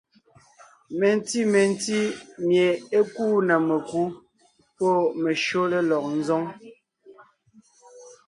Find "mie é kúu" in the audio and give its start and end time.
2.45-3.37